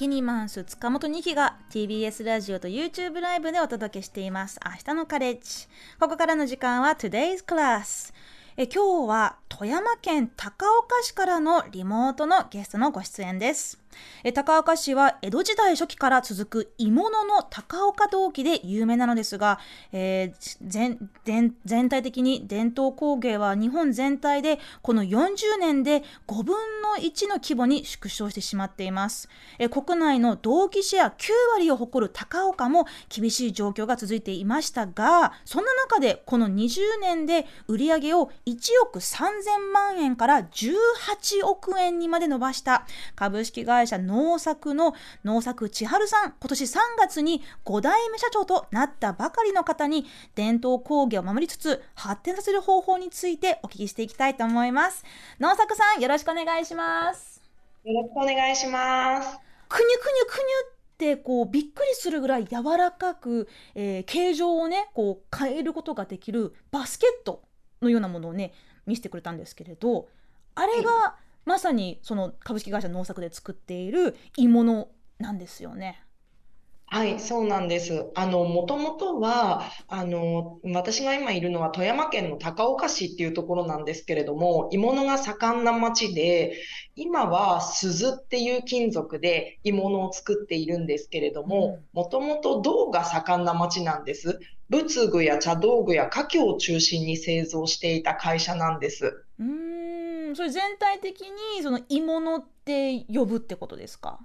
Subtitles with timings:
[0.00, 4.58] キニマンス塚本二期が TBS ラジオと YouTube ライブでお届けしています。
[4.64, 5.68] 明日のカレッジ。
[5.98, 8.14] ここからの時間は Today's Class
[8.56, 13.79] え今日は富山県高岡市からのリモートのゲストのご出演です。
[14.24, 19.58] え高岡市は江戸時代初期から続く鋳物の高岡陶器で有名なのですが、
[19.92, 42.86] えー、全全体的に伝統工芸は日本全体でこの40年で5分の1の規模に縮小してしまっています、え国内の陶器シェア9割を誇る高岡も厳しい状況が続いていましたがそんな中でこの20年で売り上げを1億3000万円から18億円にまで伸ばした。
[43.14, 44.94] 株式会社社農作の
[45.24, 55.04] 農作千春さん、今年3月に5代目社長となったばかりの方に、伝統工芸を守りつつ、発展させる方法についてお聞きしていきたいと思います。
[55.38, 57.40] 農作さん、よろしくお願いします。
[57.84, 59.38] よろしくお願いします。
[59.68, 67.42] くにゅくにゅくにゅってこうびっくりするぐらい柔らかく、えー、形状をねこう変えることができるバスケット
[67.80, 68.52] のようなものをね
[68.86, 70.08] 見せてくれたんですけれど
[70.54, 71.16] あれが
[71.50, 76.00] まさにその株式会社農作で作っている鋳物なんですよね。
[76.86, 78.08] はい、そうなんです。
[78.14, 86.56] あの、もともとは、あの、私が今いるのは富山県の高岡市っていうところなんですけれども、鋳物が盛んな町で、
[86.94, 94.38] 今は鈴っていう金属で鋳物を作っているんですけれども、もともと銅が盛んな町なんです。
[94.68, 99.24] 仏具や茶道具や家具を中心に製造していた会社なんです。
[99.40, 99.79] うん
[100.34, 104.18] それ全体的にその鋳物って呼ぶってことですか？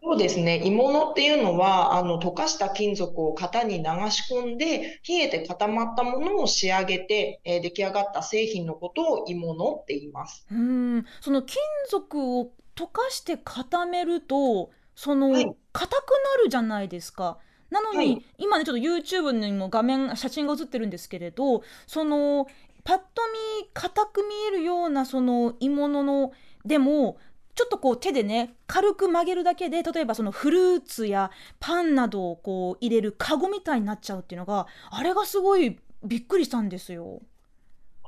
[0.00, 0.60] そうですね。
[0.62, 10.46] 鋳物っていうのは、あの、溶かした金属を型に流し込んで、冷えて固まったものを仕上げて、えー、出来上がった製品のことを鋳物って言います。
[10.52, 11.04] うん。
[11.20, 15.56] その金属を溶かして固めると、その、硬、はい、くな
[16.44, 17.38] るじゃないですか。
[17.68, 22.46] なのに、はい、今ね、ちょっと YouTube にも画面、写真が映ってるんですけれど、その、
[22.88, 23.04] パッと
[23.60, 26.32] 見硬く見えるようなその鋳物の
[26.64, 27.18] でも
[27.54, 37.20] ちょっとこう手でね軽く曲げるだけで例えばそのフルーツやパンなどをこう入れるカゴみたいになっちゃうっていうのがあれがすごいびっくりしたんですよ。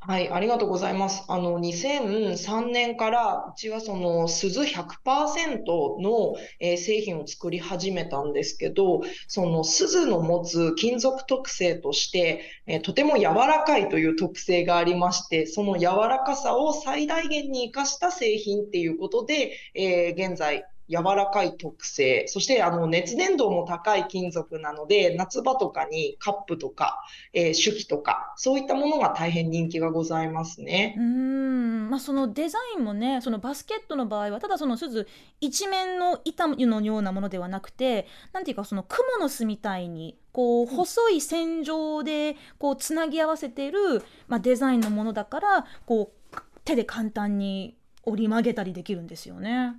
[0.02, 1.24] はい、ありがとうございます。
[1.28, 27.00] あの、2003年から、うちはその、鈴100%の、えー、製品を作り始めたんですけど、その鈴の持つ金属特性として、えー、とても柔らかいという特性がありまして、その柔らかさを最大限に活かした製品っていうことで、えー、現在、柔らかい特性、そしてあの熱伝導も高い金属なので、夏場とかにカップとか、
[27.32, 30.96] えー、手記とか、そういったものが大変人気がございますね。
[30.98, 35.06] うん、まあ、そのデザインもね、そのバスケットの場合は、ただその鈴
[35.40, 49.74] 一面の板のようなものではなくて、なんていうかその蜘蛛の巣みたいに、こう細い線状でこうつなぎ合わせている、まあ、デザインのものだからこう手で簡単に折り曲げたりできるんですよね。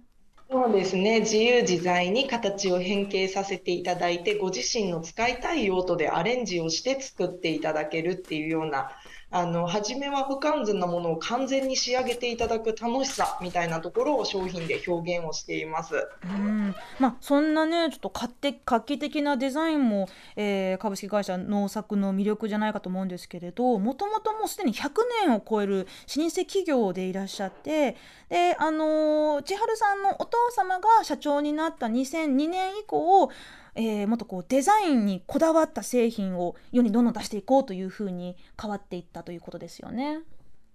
[0.52, 1.22] そうですね。
[1.22, 8.92] 自由自在に形を変形させていただいて、ご自身の使いたい用途でアレンジをして作っていただけるっていうような
[9.34, 16.10] あの、初めは不完全なものを完全に仕上げていただく楽しさみたいなところを商品で表現をしています。
[16.26, 16.76] うん。
[17.00, 18.14] まあ、そんなね、ちょっと
[18.66, 24.90] 画期的なデザインも、えー、株式会社農作の魅力じゃないかと思うんですけれど、もともともうすでに100
[25.26, 25.88] 年を超える
[26.18, 27.96] 老舗企業でいらっしゃって、
[28.28, 33.30] で、あの、千春さんのお父様が社長になった2002年以降、
[33.76, 40.20] えー、もっとこうデザインにこだわった製品を世にどんどん出していこうというふうに変わっていったということですよね。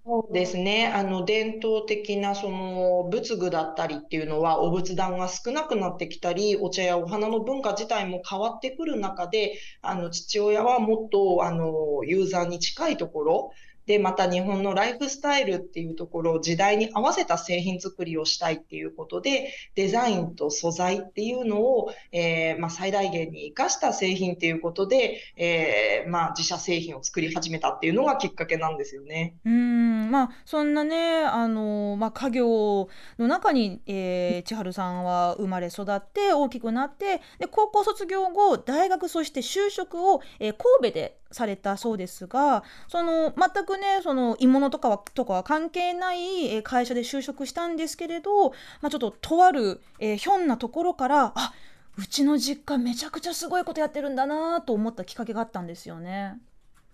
[0.09, 0.87] そうですね。
[0.87, 13.51] あの、伝統的なその仏具だったりっていうのは、お仏壇が少なくなってきたり、お茶やお花の文化自体も変わってくる中で、あの、父親はもっと、あの、ユーザーに近いところ、
[13.87, 29.35] で、また日本のライフスタイルっていうところを時代に合わせた製品作りをしたいっていうことで、デザインと素材っていうのを、えー、まあ、最大限に活かした製品っていうことで、えー、まあ、自社製品を作り始めたっていうのがきっかけなんですよね。
[29.45, 48.51] うん、まあ、そんなね、あの、まあ、家業の中に、えー、 千春さんは生まれ育って大きくなって、で、高校卒業後、大学そして就職を、えー、神戸でされたそうですが、その、全くね、その、鋳物とかは、とかは関係ない会社で就職したんですけれど、
[48.81, 51.53] まあ、ちょっと、とある、えー、ひょんなところから、あ、
[51.99, 56.39] うちの実家めちゃくちゃすごいことやってるんだなと思ったきっかけがあったんですよね。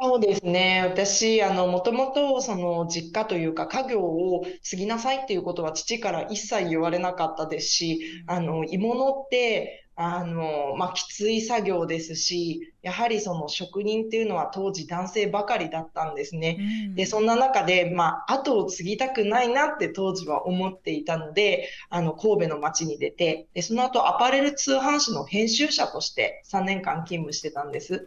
[0.01, 0.83] そうですね。
[0.85, 16.93] 私、あの、もともと、その、実家というか、家業を継ぎなさいっていうことは父から一切言われなかったですし、あの、鋳物って、あの、まあ、きつい作業ですし、やはりその職人っていうのは当時男性ばかりだったんですね。
[16.97, 27.99] で、そんな中で、まあ、後を継ぎたくないなって当時は思っていたので、あの、神戸の街に出て、で、その後アパレル通販誌の編集者として3年間勤務してたんです。
[27.99, 28.07] で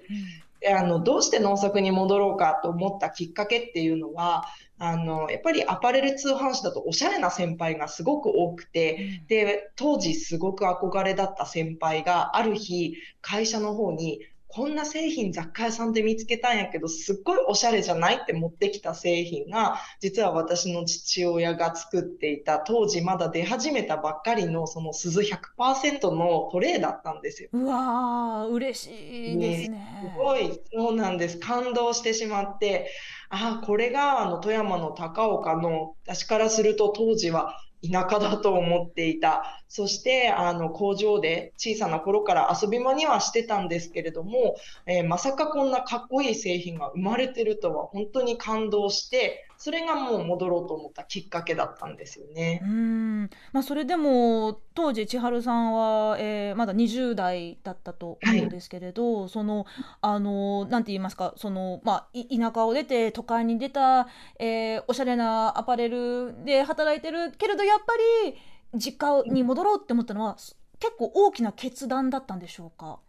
[0.67, 4.45] あのどうして農作に戻ろうかと思ったきっかけっていうのは
[4.77, 14.19] あのやっぱりアパレル通販誌だとおしゃれな先輩がすごく多くて、で当時すごく憧れだった先輩がある日会社の方に
[14.55, 25.23] こんな製品雑貨屋さんで見つけたんやけど、すっごいおしゃれじゃないって持ってきた製品が、実は私の父親が作っていた、当時まだ出始めたばっかりの、その鈴
[25.59, 27.49] 100%のトレイだったんですよ。
[27.51, 29.77] うわー、嬉しいですね。
[29.77, 31.37] ねすごい、そうなんです。
[31.37, 32.89] 感動してしまって、
[33.27, 37.59] ああ、これがあの富山の高岡の、私からすると当時は
[37.91, 39.61] 田舎だと思っていた。
[39.67, 44.55] そして、あの、工場で小さな頃から遊び場にはしてたんですけれども、
[44.85, 52.61] えー、まさかこんなかっこいい製品が生まれてるとは本当に感動して、それがもう戻ろうと思ったきっかけだったんですよね。
[52.63, 59.65] うん、まあ、それでも当時千春さんは、えー、まだ20代だったと思うんですけれど、はい、その
[60.01, 64.07] あのなんて言いますかその、まあ、田舎を出て都会に出た、
[64.39, 67.93] えー、おしゃれなアパレルで働いてるけれどやっぱ
[68.25, 68.35] り
[68.79, 70.35] 実家に戻ろうって思ったのは
[70.79, 72.99] 結構大きな決断だったんでしょうか？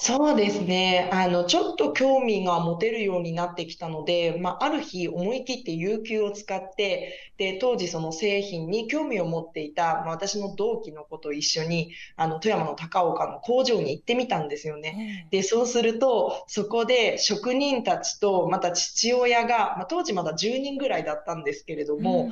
[0.00, 1.10] そうですね。
[1.12, 15.26] あの、ちょっと興味が持てるようになってきたので、まあ、ある日思い切って有給を使って、で、当時その製品に興味を持っていた、まあ、私の同期の子と一緒に、あの、富山の高岡の工場に行ってみたんですよね。
[15.32, 22.30] で、そうすると、そこで職人たちと、また父親が、まあ、当時まだ10人ぐらいだったんですけれども、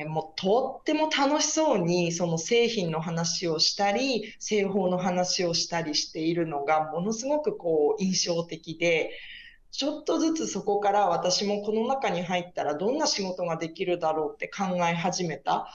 [0.00, 9.10] え、もうとっても楽しそうにその製品の話をしたり製法の話をしたりしているのがものすごくこう印象的で
[9.72, 15.68] ちょっとずつそこから私もこの中に入ったらどんな仕事ができるだろうって考え始めた。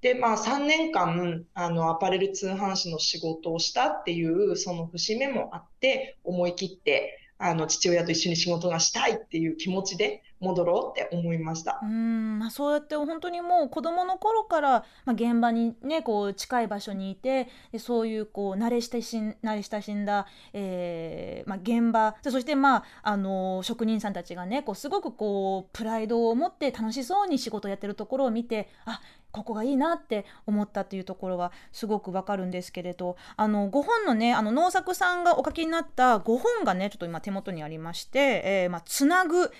[0.00, 11.80] で、まあ3年間、あの、アパレル通販誌の仕事をしたっていう、その節目もあって、思い切って、あの、父親と一緒に仕事がしたいっていう気持ちで、戻ろうって思いました。
[11.82, 39.50] うん、まあ、そうやって本当にもう子供の頃から、まあ、現場にねこう近い場所にいてでそういうこう慣れ親しん慣れ親しんだ、えーまあ、現場そしてまああの職人さんたちがねこうすごくこうプライドを持って楽しそうに仕事をやってるところを見てあここがいいなって思ったっていうところはすごくわかるんですけれどあの5本のねあの農作さんがお書きになった5本がねちょっと今手元にありまして、えーまあ、つなぐ100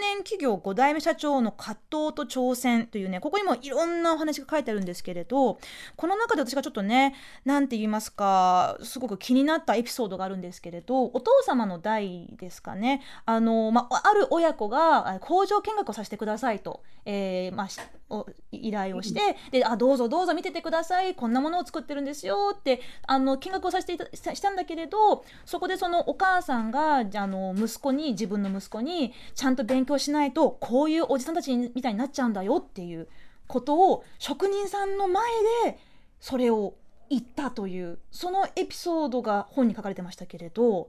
[0.00, 5.58] 年企業5代目社長の葛藤と挑戦というねここにもいろんなお話が書いてあるんですけれど
[5.96, 7.14] この中で私がちょっとね
[7.44, 17.68] 何て言いますかすごく気になったエピソードがあるんですけれどお父様の代ですかねあの、まあ、ある親子が工場見学をさせてくださいと、えーま
[18.10, 21.14] あ、依頼をして、であどうぞどうぞ見ててください。
[21.14, 22.54] こんなものを作ってるんですよ。
[22.58, 32.56] ってあの見学をさせていたしたんだけれどそこでそのお母さんがあの息子に自分の息子にちゃんと勉強しないとこういうおじさんたちみたいになっちゃうんだよ。
[32.56, 33.08] っていう
[33.46, 35.24] ことを職人さんの前
[35.64, 35.78] で
[36.20, 36.74] それを
[37.08, 40.88] 言ったというそのエピソードが本に書かれてましたけれど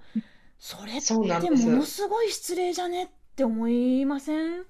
[0.59, 1.25] それっても
[1.71, 3.05] のすごい失礼じゃね？
[3.05, 4.65] って思いません？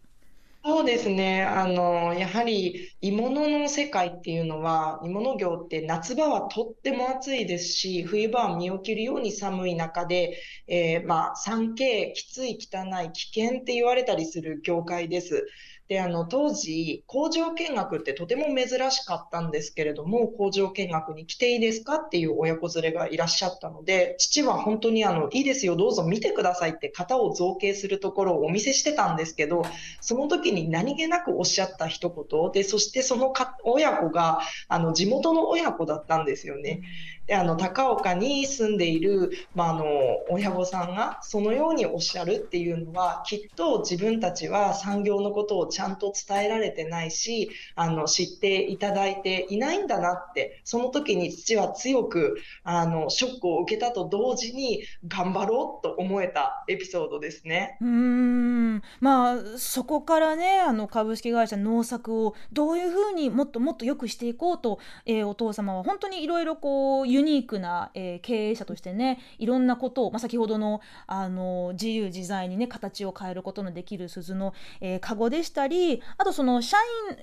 [0.64, 1.44] そうですね。
[1.44, 10.38] あの、やはり鋳物の世界っていうのは、鋳物業って夏場はとっても暑いですし、冬場は身を切るように寒い中で、
[10.68, 15.48] えー、まあ、3K、きつい、汚い、危険って言われたりする業界です。
[15.92, 29.64] で、あの、当時、工場見学ってとても珍しかったんですけれども、工場見学に来ていいですかっていう親子連れがいらっしゃったので、父は本当にあの、いいですよ、どうぞ見てくださいって型を造形するところをお見せしてたんですけど、
[30.00, 36.84] その時に何気なくおっしゃった一言で、そしてそのか親子が、あの、地元の親子だったんですよね。
[37.32, 39.86] であの高岡に住んでいる、まあ、あの
[40.30, 57.78] 親御さんがそのようにおっしゃるっていうのはきっと自分たちは産業のことをちちゃんと伝えられてないし、あの、知っていただいていないんだなって、その時に父は強く、あの、ショックを受けたと同時に、頑張ろうと思えたエピソードですね。
[57.82, 75.71] うーん、まあ、そこからね、あの、株式会社農作をどういうふうにもっともっと良くしていこうと、えー、お父様は本当にいろいろこう、ユニークな、えー、経営者としてね、いろんなことを、まあ、先ほどの、あの、自由自在にね、形を変えることのできる鈴の、えー、カゴでしたり、
[76.18, 76.78] あとその、社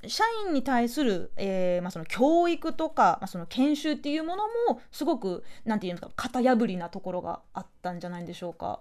[0.05, 8.81] 員、社員に対する、えー、まあ、その教育とか、まあ、その研修っていうものも、すごく、なんていうんですか、型破りなところがあったんじゃないんでしょうか。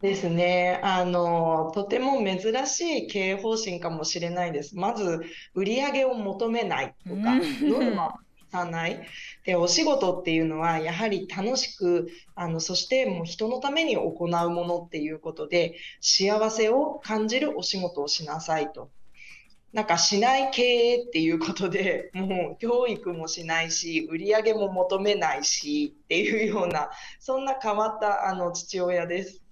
[0.00, 0.80] ですね。
[0.82, 4.76] あの、とても珍しい経営方針かもしれないです。
[4.76, 5.22] まず、
[5.54, 8.12] 売上を求めないとか、ノルマを
[8.54, 9.04] さない。
[9.44, 18.90] で、お仕事っていうのは、やはり楽しく、あの、そしてもう人のために行うものっていうことで、幸せを感じるお仕事をしなさいと。
[19.72, 29.43] なんかしない経営っていうことで、 もう教育もしないし、売り上げも求めないしっていうような、そんな変わったあの父親です。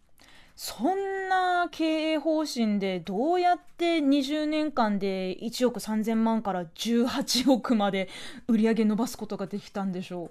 [0.55, 8.09] そんな経営方針でどうやって20年間で1億3000万から18億まで
[8.49, 10.31] 売り上げ伸ばすことができたんでしょう？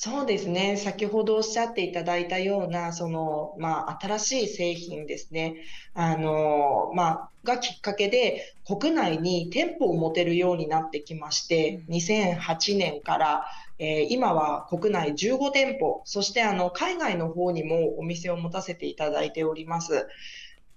[0.00, 0.76] そうですね。
[0.76, 5.56] 先ほどおっしゃっていただいたような、その、まあ、新しい製品ですね。
[5.92, 13.44] あの、まあ、がきっかけで、国内に店舗を持てるようになってきまして、2008年から、
[13.80, 20.06] えー、今は国内15店舗、そしてあの、海外の方にもお店を持たせていただいております。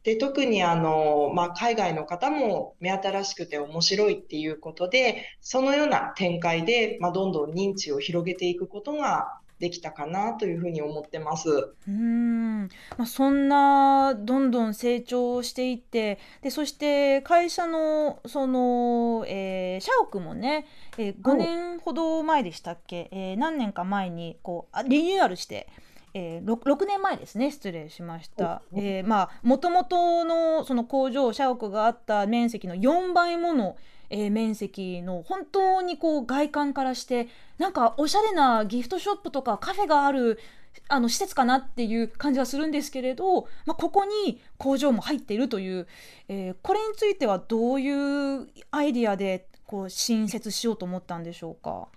[0.03, 11.73] で、特にあの、まあ、海外の方も目新しくて面白いっていうことで、そのような展開で、まあ、どんどん認知を広げていくことができたかなというふうに思ってます。
[11.87, 12.63] うん、
[12.97, 20.65] まあ、そんなどんどん成長していってでそして会社のその、えー、社屋もね、
[20.97, 25.67] えー、5年ほど前でしたっけ、えー、何年か前にこうリニューアルして
[26.13, 28.61] えー、6, 6, 年前ですね失礼しました。
[28.73, 33.77] えー、まあもともとのその工場社屋があった面積の4倍もの、
[34.09, 37.27] えー、面積の本当にこう外観からして
[37.57, 40.39] なんかおしゃれなギフトショップとかカフェがある
[40.87, 45.87] あの施設かなっていう感じはするんですけれど、まあ、ここに工場も入っているという、
[46.27, 51.87] えー、これについてはどういうアイディアでこう新設しようと思ったんでしょうか？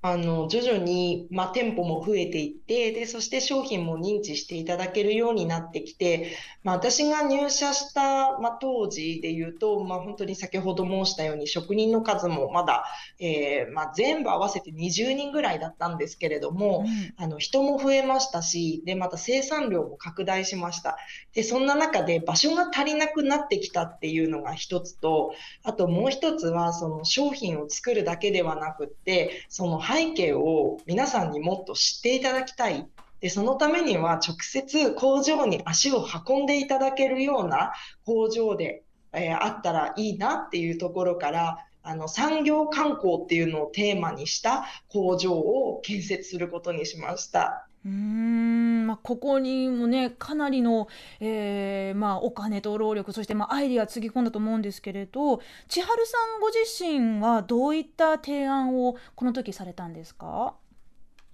[0.00, 12.84] あの、徐々に、まあ、店舗も増えていって、で、そして商品も認知していただけるようになってきて、まあ、私が入社した、まあ、当時で言うと、まあ、本当に先ほど申したように、職人の数もまだ、
[13.18, 20.96] えー、まあ、全部合わせて20人ぐらいだったんですけれども、うん、あの、人も増えましたし、で、また生産量も拡大しました。
[21.34, 25.32] で、そんな中で場所が足りなくなってきたっていうのが一つと、
[25.64, 32.86] あともう一つは、その商品を作るだけではなくって、その背景を皆さんにもっと知っていただきたい。
[33.20, 37.72] で、そのためには直接工場に足を運んでいただけるような
[38.04, 47.67] 工場で、えー、あったらいいなっていうところから、あの産業観光っていうのをテーマにした工場を建設することにしました。
[47.84, 50.88] うん、まあ、ここにもね、かなりの、
[51.20, 60.54] えー、まあ、お金と労力、そして、まあ、アイディアつぎ込んだと思うんですけれど、千春さんご自身はどういった提案をこの時されたんですか？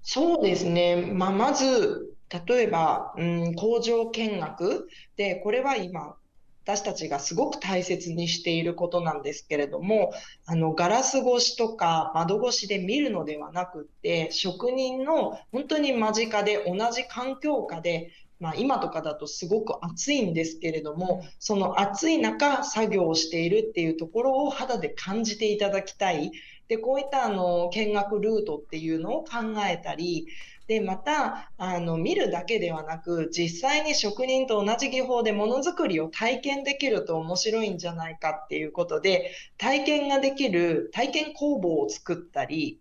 [0.02, 1.10] そうですね。
[1.12, 2.14] まあ、まず、
[2.46, 6.16] 例えば、うん、工場見学で、これは今、
[6.64, 10.14] 私たちがすごく大切にしていることなんですけれども、
[10.46, 26.32] あの、ガラス越しとか窓越しで見るのではなくって、職人の本当に間近で同じ環境下で、まあ、今とかだとすごく暑いんですけれども、その暑い中作業をしているっていうところを肌で感じていただきたい。
[26.68, 30.28] で、こういったあの見学ルートっていうのを考えたり、
[30.66, 42.80] で、また、あの、見るだけではなく、実際に職人と同じ技法でものづくりを体験できると面白いんじゃないかっていうことで、体験ができる体験工房を作ったり、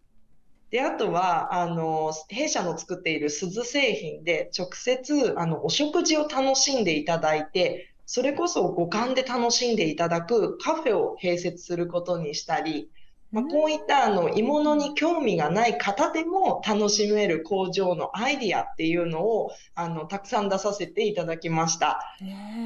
[0.69, 12.89] で、あとは、あの、弊社の作っている鈴製品で直接、あの、お食事を楽しんでいただいて、それこそ五感で楽しんでいただくカフェを併設することにしたり、
[13.33, 21.99] まあ、こういったあの鋳物に興味がない方でも楽しめる工場のアイディアっていうのをあのたくさん出させていただきました。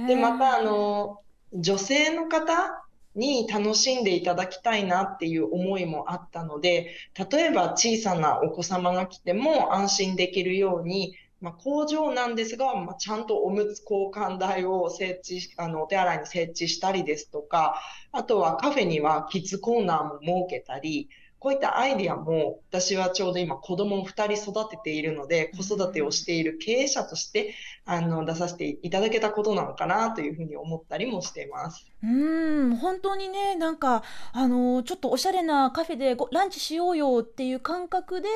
[0.07, 1.21] で、またあの
[1.53, 2.83] 女性の方
[3.15, 6.91] に楽しんでいただきたいなっていう思いもあったので、
[7.31, 17.79] 例えば小さなお子様が来ても安心できるように、まあ、工場なんですが、まあ、ちゃんとおむつ交換台を設置、あの、お手洗いに設置したりですとか、
[18.11, 27.53] あとはカフェにはキッズコーナーも設けたり、こういったアイディアも私はちょうど今子供を2人育てているので子育てをしている経営者として
[27.87, 31.91] あの出させていただけたことなのかなというふうに思ったりもしています。
[32.03, 38.27] うん本当にねなんかあのちょっとおしゃれなカフェでごランチしようよっていう感覚で、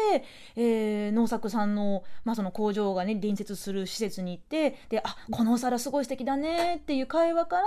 [0.55, 7.63] えー、農作さんの,、まあその工場がね隣接する施設に行ってであこのお皿すごい素敵だねっていう会話から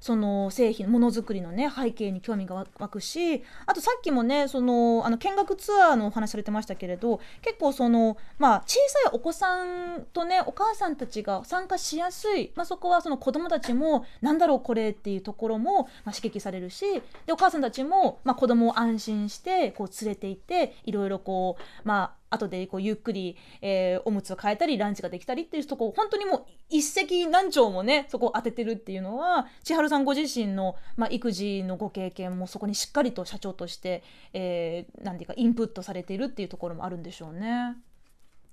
[0.00, 16.84] その製品ものづくりのね背景に興味が湧くしあとさっきもねそのあの見学ツアーのお話されてましたけれど結構その、まあ、小さいお子さんとねお母さんたちが参加しやすい、まあ、そこはその子どもたちもなんだろうこれっていうところも、ま、刺激されるし
[17.26, 34.02] でお母さんたちも、まあ、子供を安心してこう連れて行っていろいろこうまあ後でこうゆっくり、えー、おむつを変えたりランチができたりっていうとこ本当にもう一石何鳥もねそこを当ててるっていうのは千春さんご自身の、まあ、育児のご経験もそこにしっかりと社長として、
[34.32, 37.76] えー、なんていうかインプットされているっていうところもあるんでしょうね。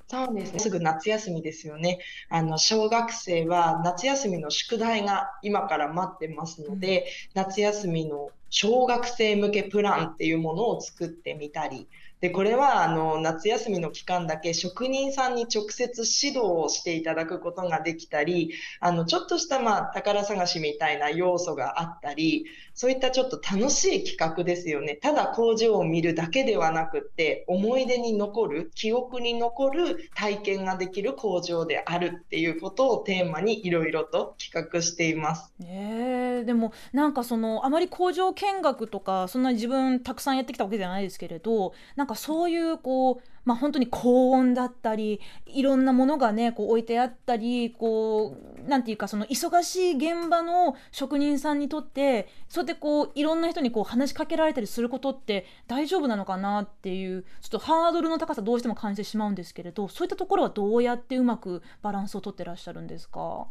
[0.10, 0.60] そうですね。
[0.60, 2.00] すぐ夏休みですよね。
[2.30, 7.06] あの、小学生は夏休みの宿題が今から待ってますので、
[7.36, 11.90] うん、夏休みの小学生向けプランっていうものを作ってみたり、
[12.22, 24.96] で、これは、あの、夏休みの期間だけ職人さんに直接指導をしていただくことができたり、あの、ちょっとした、まあ、宝探しみたいな要素があったり、そういったちょっと楽しい企画ですよね。
[24.96, 35.53] ただ工場を見るだけではなくって、思い出に残る、記憶に残る体験ができる工場であるっていうことをテーマにいろいろと企画しています。
[35.62, 63.48] えー、でもなんかそのあまり工場見学とかそんなに自分たくさんやってきたわけじゃないですけれどなんかそういうこうまあ、本当に高温だったりいろんなものがねこう置いてあったりこうなんていうかその忙しい現場の職人さんにとってそうやってこういろんな人にこう話しかけられたりすることって大丈夫なのかなっていうちょっとハードルの高さどうしても感じてしまうんですけれどそういったところはどうやってうまくバランスをとってらっしゃるんですか？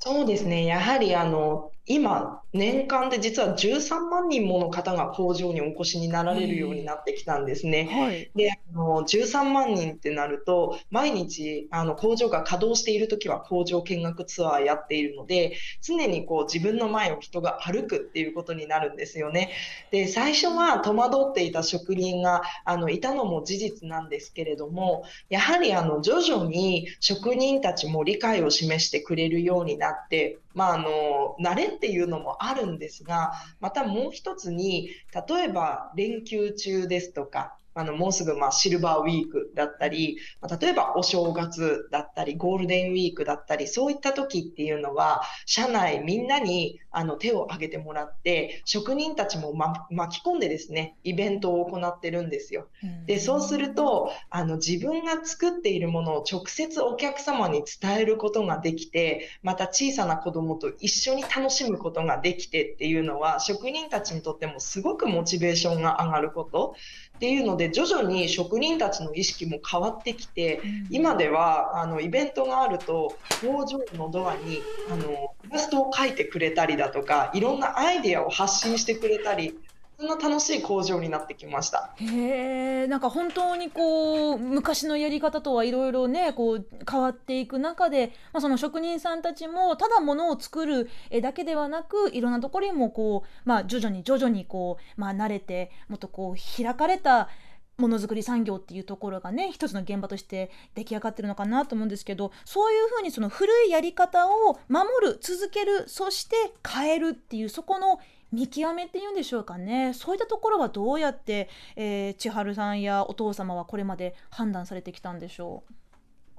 [0.00, 0.64] そうですね。
[0.64, 7.88] やはりあの、今、年間で実は13万人もの方が工場にお越しになられるようになってきたんですね。
[7.90, 8.30] はい。
[8.34, 19.50] で、あの、13万人ってなると、毎日、あの、工場が稼働しているときは工場見学ツアーやっているので、常にこう自分の前を人が歩くっていうことになるんですよね。
[19.90, 34.88] で、最初は戸惑っていた職人が、あの、いたのも事実なんですけれども、やはりあの、徐々に職人たちも理解を示してくれるようになあって、まあ、あの、慣れっていうのもあるんですが、またもう一つに、
[35.28, 52.66] 例えば連休中ですとか、あの、もうすぐ、まあ、シルバーウィークだったり、まあ、例えばお正月だったり、ゴールデンウィークだったり、そういった時っていうのは、社内みんなに、あの、手を挙げてもらって、職人たちも、ま、巻き込んでですね、イベントを行ってるんですよ。
[53.06, 66.74] で、そうすると、あの、自分が作っているものを直接お客様に伝えることができて、また小さな子供と一緒に楽しむことができてっていうのは、職人たちにとってもすごくモチベーションが上がること。
[67.18, 79.58] っていうので徐々に職人たちの意識も変わってきて、今ではあのイベントがあると工場のドアにあのイラストを描いてくれたりだとかいろんなアイデアを発信してくれたり
[80.00, 81.92] そんな楽しい工場になってきました。
[81.96, 90.88] へえ、なんか本当にこう昔のやり方とはいろいろねこう変わっていく中で、まあ、その職人さんたちもただものを作る
[91.20, 97.28] だけではなくいろんなところにもこう、まあ、徐々に徐々にこう、まあ、慣れてもっとこう開かれた
[97.76, 106.36] ものづくり産業っていうところがね一つの現場として出来上がってるのかなと思うんですけどそういうふうにその古いやり方を守る続けるそして
[106.68, 108.00] 変えるっていうそこの
[108.32, 115.72] 見極めっていうんでしょうかねそういったところはどうやって、えー、千春さんやお父様はこれまで判断されてきたんでしょう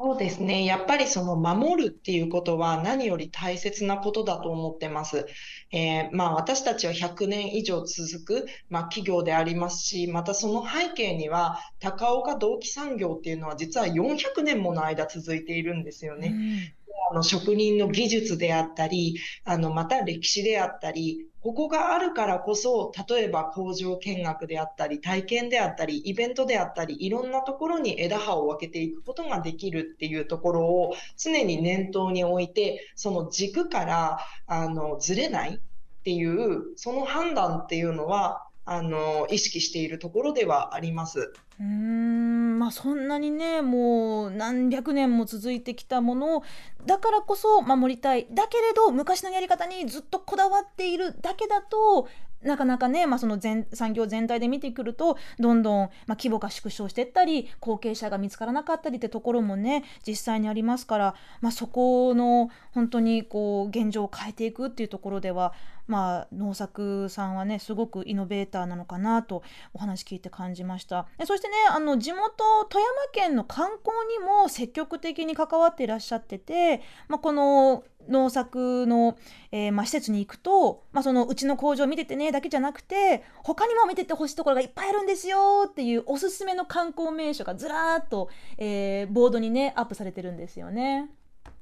[0.02, 0.64] そうですね。
[0.64, 5.28] やっぱりその守るっていうことは何より大切なことだと思ってます。
[5.74, 16.74] えー、まあ私たちは100年以上続く、まあ、企業でありますし、またその背景には高岡銅器産業っていうのは実は400年もの間続いているんですよね。
[17.12, 35.60] あの職人の技術であったり、あのまた歴史であったり、ここがあるからこそ、例えば工場見学であったり、体験であったり、イベントであったり、いろんなところに枝葉を分けていくことができるっていうところを常に念頭に置いて、その軸からあのずれないっ
[36.04, 41.34] ていう、その判断っていうのは、あの意識しているところではあります。
[41.60, 46.44] うんまあそんなにねもう何百年も続いてきたものを
[46.86, 52.08] だからこそ守りたいだけれど昔のやり方にずっとこだわっているだけだと
[52.42, 65.54] なかなかね、まあ、その全産業全体で見てくるとどんどん、まあ、規模が縮小していったり後継者が見つからなかったりってところもね実際にありますから、まあ、そこの本当にこう現状を変えていくっていうところでは、
[65.90, 69.42] まあ、農作さんはねすごくイノベーターなのかなと
[69.74, 72.30] お話聞いて感じましたそしてねあの地元
[72.70, 79.18] 富山県の観光にも積極的に関わっていらっしゃってて、まあ、この農作の、
[79.52, 91.10] えー、まあ、施設に行くと、まあ、そのうちの工場見ててねだけじゃなくて他にも見ててほしいところがいっぱいあるんですよっていうおすすめの観光名所がずらーっと、えー、ボードにねアップされてるんですよね。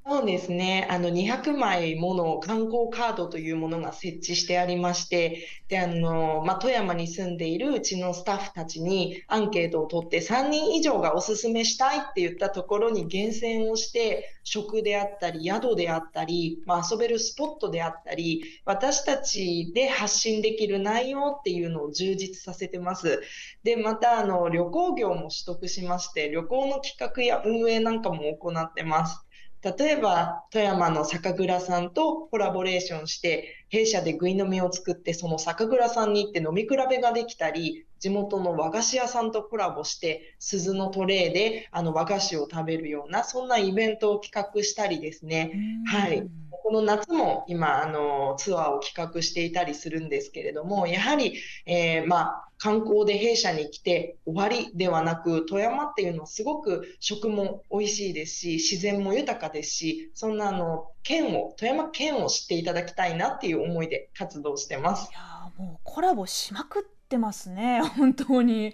[0.10, 0.88] そうですね。
[0.90, 23.22] あの、200枚もの観光カードというものが設置してありまして、で、あの、まあ、富山に住んでいるうちのスタッフたちにアンケートを取って3人以上がおすすめしたいって言ったところに厳選をして、食であったり、宿であったり、まあ、遊べるスポットであったり、私たちで発信できる内容っていうのを充実させてます。
[23.64, 29.27] で、また、あの、旅行業も取得しまして、旅行の企画や運営なんかも行ってます。
[29.62, 45.52] 例えば富山の酒蔵さんとコラボレーションして弊社でぐい飲みを作ってその酒蔵さんに行って飲み比べができたり地元の和菓子屋さんとコラボして鈴のトレーであの和菓子を食べるようなそんなイベントを企画したりですね。
[45.86, 46.28] はい
[46.68, 65.10] この夏も今あのツアーを企画していたりするんですけれどもやはり、えー、まあ観光で弊社に来て終わりではなく富山っていうのはすごく食も美味しいですし自然も豊かですしそんなあの県を富山県を知っていただきたいなっていう思いで活動してます。
[65.10, 68.74] いやもうコラボしまくってますね本当に。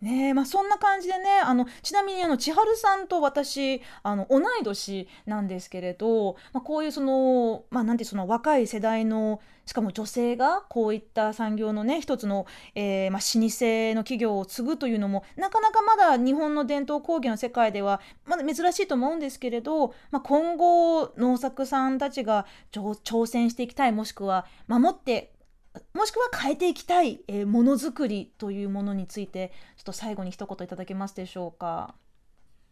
[0.00, 25.32] ねまあ、そんな感じでねあのちなみにあの千春さんと私あの同い年なんですけれど、まあ、こういうその,、まあ、なんてその若い世代のしかも女性がこういった産業のね一つの、えー、まあ、老舗の企業を継ぐというのもなかなかまだ日本の伝統工芸の世界ではまだ珍しいと思うんですけれど、まあ、今後農作さんたちが挑戦していきたいもしくは守って
[25.94, 31.94] もしくは変えていきたい、えー、ものづくりというものについてちょっと最後に一言いただけますでしょうか。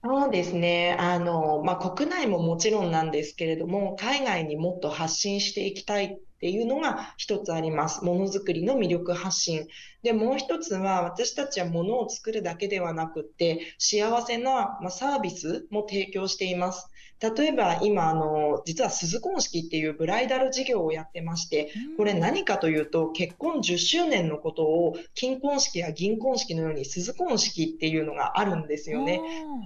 [0.04, 0.96] そうですね。
[1.00, 8.04] あの、まあ、国内ももちろんなんですけれども、海外にもっと発信していきたいっていうのが一つあります。
[8.04, 9.66] ものづくりの魅力発信。
[10.02, 16.88] で、もう一つは、私たちはものを作るだけではなくって、幸せな、まあサービスも提供しています。
[17.18, 29.20] 例えば今、あの、実は鈴婚式っていうブライダル事業をやってまして、これ何かというと、結婚10周年のことを金婚式や銀婚式のように鈴婚式っていうのがあるんですよね。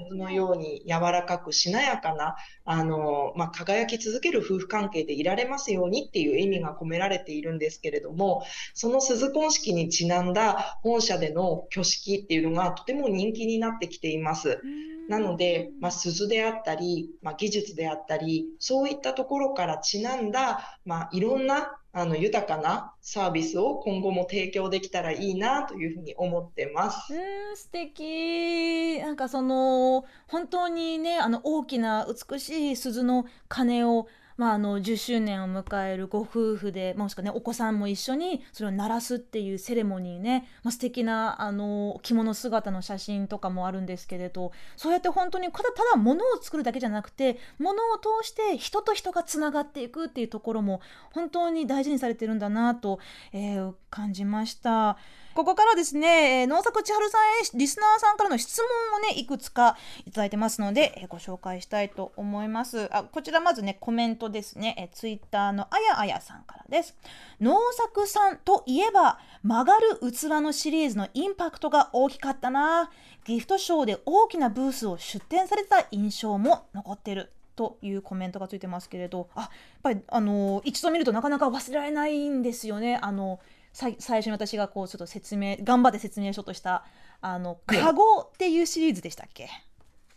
[0.09, 14.61] このように柔らかくしなやかな、あの、まあ、輝き続ける夫婦関係でいられますようにっていう意味が込められているんですけれども、その鈴婚式にちなんだ本社での挙式っていうのがとても人気になってきています。
[15.11, 27.13] なので、まあ、鈴であったり、まあ、技術であったり、そういったところからちなんだ、まあ、いろんなあの豊かなサービスを今後も提供できたらいいなというふうに思ってます。
[27.13, 34.07] うん素敵なんかその本当にねあの大きな美しい鈴の鐘を
[34.41, 50.81] まあ、あの10周年を迎えるご夫婦でもしくはねお子さんも一緒にそれを鳴らすっていうセレモニーね、まあ、素敵なあの着物姿の写真とかもあるんですけれどそうやって本当にただただ物を作るだけじゃなくて物を通して人と人がつながっていくっていうところも
[51.13, 52.99] 本当に大事にされてるんだなと、
[53.35, 54.97] えー、感じました。
[55.35, 58.61] ここからですね、えー、農作千春さんへリスナーさんからの質
[58.93, 62.89] 問をね、いくつかいただいてますので、えー、ご紹介したいと思います。
[62.95, 66.97] あ、こちらまずね、コメントですね、えー、ツイッターのあやあやさんからです。
[67.41, 72.91] 農作さんといえば、曲がる器のシリーズのインパクトが大きかったな。
[73.25, 77.33] ギフトショーで大きなブースを出展された印象も残ってる。
[77.57, 79.51] というコメントがついてますけれどあやっ
[79.83, 83.39] ぱりあの一度見るとなかなか忘れられないんですよねあの
[83.73, 86.85] 最初に私がこうちょっと説明頑張って説明書とした
[87.21, 89.49] あの「カゴ」っていうシリーズでしたっけ、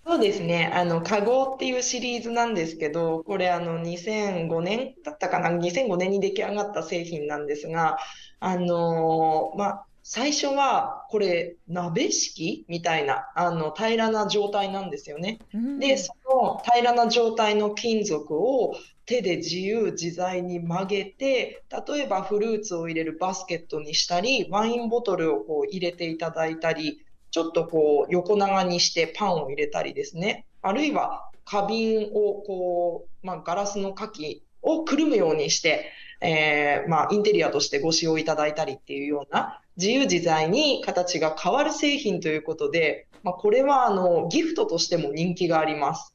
[0.06, 0.70] そうですね。
[0.74, 7.98] あの、カゴっていうシリーズなんですけど、これあの、2005年だったかな ?2005 年に出来上がった製品なんですが、
[8.42, 15.40] あのまあ、最初はこれ鍋敷みたいなあの平らな状態なんですよね。
[15.80, 27.00] で、その平らな状態の金属を手で自由自在に曲げて、例えばフルーツを入れるバスケットにしたり、ワインボトルをこう入れていただいたり、
[27.32, 30.46] ちょっとこう横長にしてパンを入れたりですね。
[30.62, 46.14] あるいは花瓶をこう、まあ、ガラスの花器をくるむようにして、えー、まあ、インテリアとしてご使用いただいたりっていうような自由自在に形が変わる製品ということで、まあ、これはあのギフトとしても人気があります。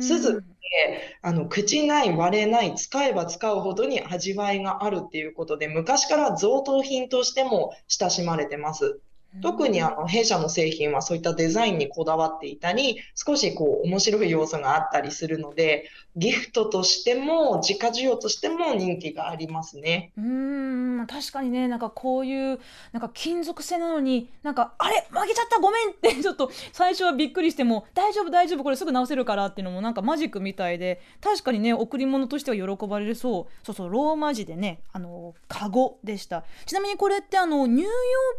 [0.00, 9.00] 鈴ってあの口ない割れない使えば使うほどに味わいがあるっていうことで昔から贈答品としても親しまれてます。
[9.42, 20.12] 特にあの弊社の製品はそういったデザインにこだわっていたり、少しこう面白い要素があったりするので、ギフトとしても自家需要としても人気がありますね。
[20.18, 22.58] うーん、確かにね、なんかこういう
[22.92, 33.64] なんか金属製なのに、なんかあれ負けちゃったごめんって ちょっと最初はびっくりしても大丈夫大丈夫これすぐ直せるからっていうのもなんかマジックみたいで、確かにね贈り物としては喜ばれそう。
[33.64, 36.44] そうそうローマ字でね、あのカゴでした。
[36.66, 37.90] ちなみにこれってあのニューヨ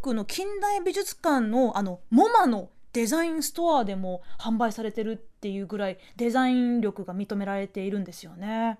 [0.01, 8.79] ークの近代美術館のあのモマのデザインストアでも販売されてるっていうぐらいデザイン力が認められているんですよね。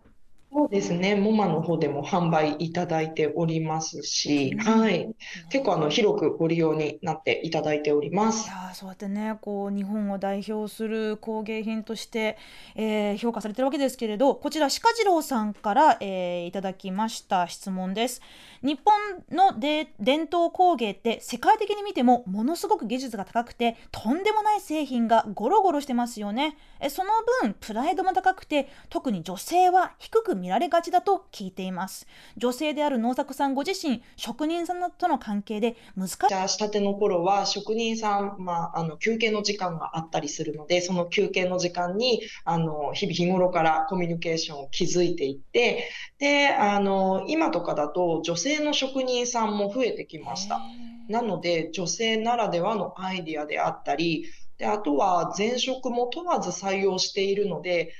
[0.53, 1.15] そうですね。
[1.15, 5.09] モマの方でも販売いただいておりますし、はい。
[5.49, 8.55] 結構あの広くご利用になっていただいておりまいす。
[8.69, 12.37] やそうやってねこう日本を代表する工芸品として、
[12.75, 18.21] えー評価されてるわけですけれどこちら鹿次郎さんから、えーいただきました質問です。
[18.61, 18.93] 日本
[19.35, 27.09] ので伝統工芸って世界的に見てもものすごく技術が高くてとんでもない製品がゴロゴロしてますよねえその
[27.41, 32.05] 分プライドも高くて特に女性は低く見られがちだと聞いています。
[32.35, 36.17] 女性である農作さんご自身職人さんとの関係で難しい。
[36.29, 50.59] じゃあしたての頃は職人さん、まあ、あの休憩の時間があったりするのでその休憩の時間にあの日々日頃からコミュニケーションを築いていってであの今とかだと女性性の職人さんも増えてきました。
[51.07, 54.25] なので、女性ならではのアイディアであったり、
[54.57, 57.93] であとは前職も問わず採用しているので、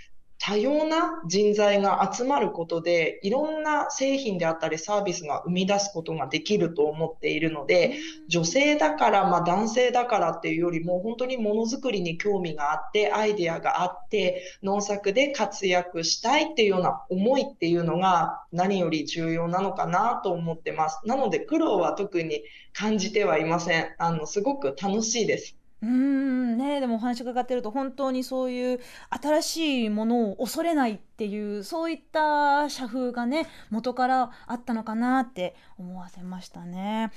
[0.44, 21.00] 多様な人材が集まることで、いろんな製品であったりサービスが生み出すことができると思っているので、女性だから、まあ、男性だからっていうよりも、本当にものづくりに興味があって、アイデアがあって、農作で活躍したいっていうような思いっていうのが何より重要なのかなと思ってます。
[21.06, 22.42] なので苦労は特に
[22.74, 23.94] 感じてはいません。
[24.00, 25.61] あの、すごく楽しいです。
[25.84, 37.12] うん、ね、でもお話伺ってると本当にそういう新しいものを恐れないっていう、そういった社風がね、元からあったのかなって思わせましたね。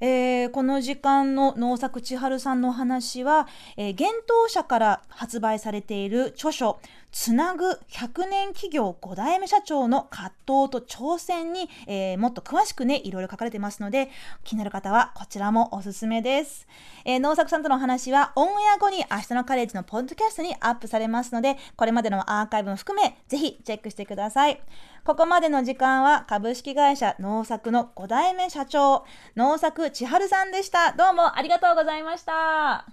[0.00, 3.46] えー、この時間の農作千春さんのお話は、
[3.76, 6.80] えー、幻冬社から発売されている著書
[7.12, 14.10] つなぐ100年企業5代目社長の葛藤と挑戦に、えー、もっと詳しくねいろいろ書かれてますので
[14.44, 16.66] 気になる方はこちらもおすすめです、
[17.04, 24.60] えー、農作さんとのお話はオンエア後に明日のカレッジのポッドキャストにアップされますのでこれまでのアーカイブも含めぜひチェックしてください。
[25.04, 30.92] ここまでの時間は株式会社農作の5代目社長農作千春さんでした。
[30.92, 32.86] どうもありがとうございました。